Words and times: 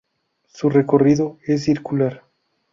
Su 0.47 0.71
recorrido 0.71 1.37
es 1.45 1.65
circular. 1.65 2.23